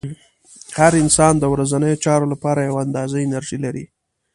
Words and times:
هر 0.77 0.93
انسان 1.03 1.33
د 1.39 1.43
ورځنیو 1.53 2.01
چارو 2.05 2.25
لپاره 2.33 2.59
یوه 2.67 2.79
اندازه 2.85 3.17
انرژي 3.25 3.57
لري. 3.65 3.85